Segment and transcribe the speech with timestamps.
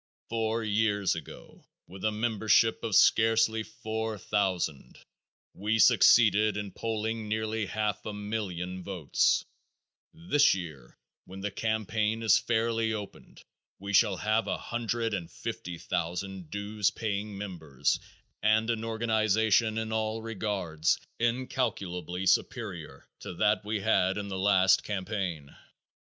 [0.29, 4.97] Four years ago with a membership of scarcely forty thousand
[5.53, 9.45] we succeeded in polling nearly half a million votes;
[10.11, 13.43] this year when the campaign is fairly opened
[13.77, 17.99] we shall have a hundred and fifty thousand dues paying members
[18.41, 24.83] and an organization in all regards incalculably superior to that we had in the last
[24.83, 25.55] campaign.